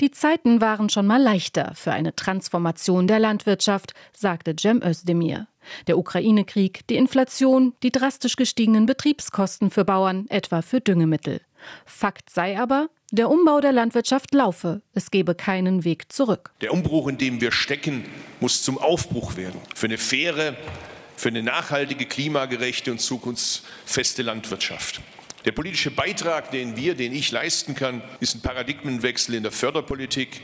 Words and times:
Die 0.00 0.10
Zeiten 0.10 0.62
waren 0.62 0.88
schon 0.88 1.06
mal 1.06 1.20
leichter 1.20 1.72
für 1.74 1.92
eine 1.92 2.16
Transformation 2.16 3.06
der 3.06 3.18
Landwirtschaft, 3.18 3.92
sagte 4.16 4.56
Cem 4.58 4.82
Özdemir. 4.82 5.46
Der 5.88 5.98
Ukraine-Krieg, 5.98 6.86
die 6.88 6.96
Inflation, 6.96 7.74
die 7.82 7.92
drastisch 7.92 8.36
gestiegenen 8.36 8.86
Betriebskosten 8.86 9.70
für 9.70 9.84
Bauern, 9.84 10.24
etwa 10.30 10.62
für 10.62 10.80
Düngemittel. 10.80 11.42
Fakt 11.84 12.30
sei 12.30 12.58
aber, 12.58 12.88
der 13.12 13.28
Umbau 13.28 13.60
der 13.60 13.72
Landwirtschaft 13.72 14.32
laufe. 14.32 14.80
Es 14.94 15.10
gebe 15.10 15.34
keinen 15.34 15.84
Weg 15.84 16.10
zurück. 16.10 16.52
Der 16.62 16.72
Umbruch, 16.72 17.08
in 17.08 17.18
dem 17.18 17.42
wir 17.42 17.52
stecken, 17.52 18.04
muss 18.40 18.62
zum 18.62 18.78
Aufbruch 18.78 19.36
werden. 19.36 19.60
Für 19.74 19.86
eine 19.86 19.98
faire, 19.98 20.56
für 21.14 21.28
eine 21.28 21.42
nachhaltige, 21.42 22.06
klimagerechte 22.06 22.90
und 22.90 23.02
zukunftsfeste 23.02 24.22
Landwirtschaft. 24.22 25.02
Der 25.46 25.52
politische 25.52 25.90
Beitrag, 25.90 26.50
den 26.50 26.76
wir, 26.76 26.94
den 26.94 27.14
ich 27.14 27.32
leisten 27.32 27.74
kann, 27.74 28.02
ist 28.20 28.34
ein 28.34 28.42
Paradigmenwechsel 28.42 29.34
in 29.34 29.42
der 29.42 29.52
Förderpolitik. 29.52 30.42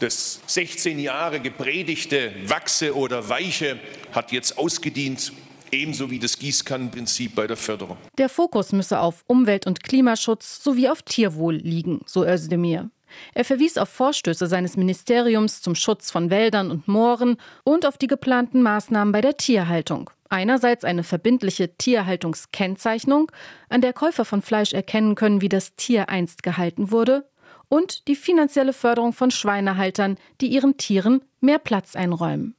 Das 0.00 0.40
16 0.48 0.98
Jahre 0.98 1.38
gepredigte 1.38 2.32
Wachse 2.46 2.96
oder 2.96 3.28
Weiche 3.28 3.78
hat 4.10 4.32
jetzt 4.32 4.58
ausgedient, 4.58 5.32
ebenso 5.70 6.10
wie 6.10 6.18
das 6.18 6.38
Gießkannenprinzip 6.40 7.36
bei 7.36 7.46
der 7.46 7.56
Förderung. 7.56 7.96
Der 8.18 8.28
Fokus 8.28 8.72
müsse 8.72 8.98
auf 8.98 9.22
Umwelt- 9.28 9.68
und 9.68 9.84
Klimaschutz 9.84 10.62
sowie 10.64 10.88
auf 10.88 11.02
Tierwohl 11.02 11.54
liegen, 11.54 12.00
so 12.04 12.26
Özdemir. 12.26 12.90
Er 13.34 13.44
verwies 13.44 13.78
auf 13.78 13.88
Vorstöße 13.88 14.46
seines 14.46 14.76
Ministeriums 14.76 15.62
zum 15.62 15.74
Schutz 15.74 16.10
von 16.10 16.30
Wäldern 16.30 16.70
und 16.70 16.88
Mooren 16.88 17.36
und 17.64 17.86
auf 17.86 17.98
die 17.98 18.06
geplanten 18.06 18.62
Maßnahmen 18.62 19.12
bei 19.12 19.20
der 19.20 19.36
Tierhaltung. 19.36 20.10
Einerseits 20.28 20.84
eine 20.84 21.04
verbindliche 21.04 21.76
Tierhaltungskennzeichnung, 21.76 23.30
an 23.68 23.82
der 23.82 23.92
Käufer 23.92 24.24
von 24.24 24.40
Fleisch 24.40 24.72
erkennen 24.72 25.14
können, 25.14 25.42
wie 25.42 25.48
das 25.48 25.74
Tier 25.74 26.08
einst 26.08 26.42
gehalten 26.42 26.90
wurde, 26.90 27.28
und 27.68 28.06
die 28.08 28.16
finanzielle 28.16 28.72
Förderung 28.72 29.12
von 29.12 29.30
Schweinehaltern, 29.30 30.16
die 30.40 30.48
ihren 30.48 30.76
Tieren 30.76 31.22
mehr 31.40 31.58
Platz 31.58 31.96
einräumen. 31.96 32.54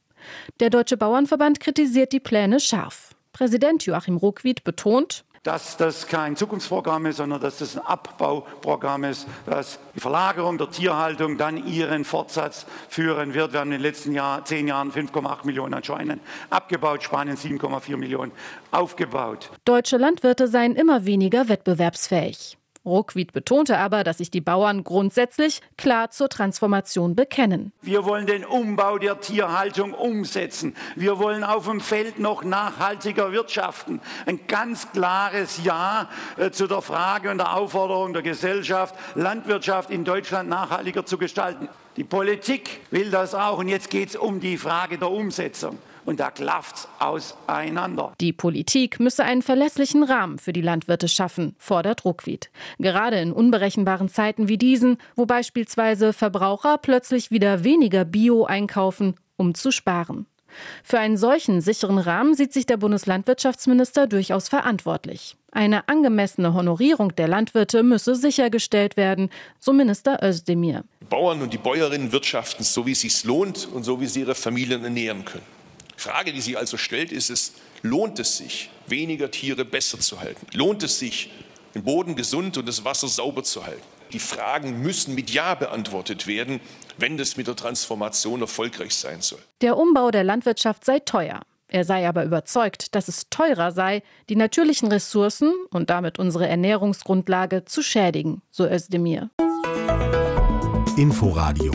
Der 0.59 0.69
Deutsche 0.69 0.97
Bauernverband 0.97 1.59
kritisiert 1.59 2.13
die 2.13 2.19
Pläne 2.19 2.59
scharf. 2.59 3.15
Präsident 3.31 3.85
Joachim 3.85 4.17
Ruckwied 4.17 4.63
betont, 4.63 5.25
dass 5.43 5.75
das 5.75 6.07
kein 6.07 6.35
Zukunftsprogramm 6.37 7.05
ist, 7.05 7.17
sondern 7.17 7.41
dass 7.41 7.57
das 7.57 7.77
ein 7.77 7.85
Abbauprogramm 7.85 9.03
ist, 9.03 9.27
dass 9.45 9.77
die 9.93 9.99
Verlagerung 9.99 10.57
der 10.57 10.71
Tierhaltung 10.71 11.37
dann 11.37 11.67
ihren 11.67 12.05
Fortsatz 12.05 12.65
führen 12.87 13.33
wird. 13.33 13.51
Wir 13.51 13.59
haben 13.59 13.71
in 13.71 13.79
den 13.79 13.81
letzten 13.81 14.13
Jahr, 14.13 14.45
zehn 14.45 14.67
Jahren 14.67 14.91
5,8 14.91 15.45
Millionen 15.45 15.73
an 15.73 15.83
Schweinen 15.83 16.21
abgebaut, 16.49 17.03
Spanien 17.03 17.35
7,4 17.35 17.97
Millionen 17.97 18.31
aufgebaut. 18.71 19.51
Deutsche 19.65 19.97
Landwirte 19.97 20.47
seien 20.47 20.75
immer 20.75 21.05
weniger 21.05 21.49
wettbewerbsfähig. 21.49 22.57
Ruckwied 22.85 23.31
betonte 23.31 23.77
aber, 23.77 24.03
dass 24.03 24.17
sich 24.17 24.31
die 24.31 24.41
Bauern 24.41 24.83
grundsätzlich 24.83 25.61
klar 25.77 26.09
zur 26.11 26.29
Transformation 26.29 27.15
bekennen. 27.15 27.71
Wir 27.81 28.05
wollen 28.05 28.27
den 28.27 28.45
Umbau 28.45 28.97
der 28.97 29.19
Tierhaltung 29.19 29.93
umsetzen. 29.93 30.75
Wir 30.95 31.19
wollen 31.19 31.43
auf 31.43 31.65
dem 31.65 31.79
Feld 31.79 32.19
noch 32.19 32.43
nachhaltiger 32.43 33.31
wirtschaften. 33.31 34.01
Ein 34.25 34.39
ganz 34.47 34.91
klares 34.91 35.63
Ja 35.63 36.09
äh, 36.37 36.51
zu 36.51 36.67
der 36.67 36.81
Frage 36.81 37.31
und 37.31 37.37
der 37.37 37.55
Aufforderung 37.55 38.13
der 38.13 38.21
Gesellschaft, 38.21 38.95
Landwirtschaft 39.15 39.89
in 39.89 40.03
Deutschland 40.03 40.49
nachhaltiger 40.49 41.05
zu 41.05 41.17
gestalten. 41.17 41.69
Die 41.95 42.03
Politik 42.03 42.81
will 42.91 43.11
das 43.11 43.35
auch 43.35 43.59
und 43.59 43.67
jetzt 43.67 43.89
geht 43.89 44.09
es 44.09 44.15
um 44.15 44.39
die 44.39 44.57
Frage 44.57 44.97
der 44.97 45.11
Umsetzung 45.11 45.77
und 46.05 46.19
da 46.19 46.31
klafft's 46.31 46.87
auseinander. 46.99 48.13
Die 48.19 48.33
Politik 48.33 48.99
müsse 48.99 49.23
einen 49.23 49.41
verlässlichen 49.41 50.03
Rahmen 50.03 50.39
für 50.39 50.53
die 50.53 50.61
Landwirte 50.61 51.07
schaffen, 51.07 51.55
fordert 51.57 52.05
Ruckwied. 52.05 52.49
Gerade 52.79 53.19
in 53.19 53.31
unberechenbaren 53.31 54.09
Zeiten 54.09 54.47
wie 54.47 54.57
diesen, 54.57 54.97
wo 55.15 55.25
beispielsweise 55.25 56.13
Verbraucher 56.13 56.77
plötzlich 56.77 57.31
wieder 57.31 57.63
weniger 57.63 58.05
Bio 58.05 58.45
einkaufen, 58.45 59.15
um 59.37 59.55
zu 59.55 59.71
sparen. 59.71 60.25
Für 60.83 60.99
einen 60.99 61.17
solchen 61.17 61.61
sicheren 61.61 61.97
Rahmen 61.97 62.35
sieht 62.35 62.53
sich 62.53 62.65
der 62.65 62.77
Bundeslandwirtschaftsminister 62.77 64.07
durchaus 64.07 64.49
verantwortlich. 64.49 65.35
Eine 65.51 65.87
angemessene 65.87 66.53
Honorierung 66.53 67.15
der 67.15 67.27
Landwirte 67.27 67.83
müsse 67.83 68.15
sichergestellt 68.15 68.97
werden, 68.97 69.29
so 69.59 69.73
Minister 69.73 70.19
Özdemir. 70.23 70.83
Die 71.01 71.05
Bauern 71.05 71.41
und 71.41 71.53
die 71.53 71.57
Bäuerinnen 71.57 72.11
wirtschaften 72.11 72.63
so, 72.63 72.85
wie 72.85 72.91
es 72.91 73.01
sich 73.01 73.23
lohnt 73.23 73.67
und 73.71 73.83
so, 73.83 74.01
wie 74.01 74.07
sie 74.07 74.21
ihre 74.21 74.35
Familien 74.35 74.83
ernähren 74.83 75.25
können. 75.25 75.62
Frage, 76.03 76.33
die 76.33 76.41
sich 76.41 76.57
also 76.57 76.75
stellt, 76.75 77.13
ist 77.13 77.29
es, 77.29 77.53
lohnt 77.81 78.19
es 78.19 78.35
sich, 78.35 78.69
weniger 78.87 79.31
Tiere 79.31 79.63
besser 79.63 80.01
zu 80.01 80.19
halten? 80.19 80.45
Lohnt 80.53 80.83
es 80.83 80.99
sich, 80.99 81.31
den 81.73 81.83
Boden 81.85 82.17
gesund 82.17 82.57
und 82.57 82.67
das 82.67 82.83
Wasser 82.83 83.07
sauber 83.07 83.43
zu 83.43 83.65
halten? 83.65 83.81
Die 84.11 84.19
Fragen 84.19 84.81
müssen 84.81 85.15
mit 85.15 85.29
Ja 85.29 85.55
beantwortet 85.55 86.27
werden, 86.27 86.59
wenn 86.97 87.17
das 87.17 87.37
mit 87.37 87.47
der 87.47 87.55
Transformation 87.55 88.41
erfolgreich 88.41 88.93
sein 88.95 89.21
soll. 89.21 89.39
Der 89.61 89.77
Umbau 89.77 90.11
der 90.11 90.25
Landwirtschaft 90.25 90.83
sei 90.83 90.99
teuer. 90.99 91.39
Er 91.69 91.85
sei 91.85 92.05
aber 92.05 92.25
überzeugt, 92.25 92.95
dass 92.95 93.07
es 93.07 93.29
teurer 93.29 93.71
sei, 93.71 94.03
die 94.27 94.35
natürlichen 94.35 94.89
Ressourcen 94.89 95.53
und 95.71 95.89
damit 95.89 96.19
unsere 96.19 96.49
Ernährungsgrundlage 96.49 97.63
zu 97.63 97.81
schädigen, 97.81 98.41
so 98.51 98.65
Özdemir. 98.65 99.29
Inforadio 100.97 101.71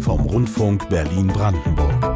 vom 0.00 0.22
Rundfunk 0.22 0.88
Berlin-Brandenburg. 0.88 2.15